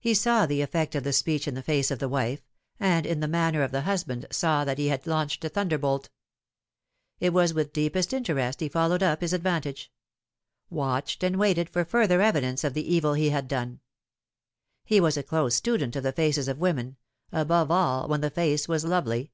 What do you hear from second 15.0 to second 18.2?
was a close student of the faces of women; above all,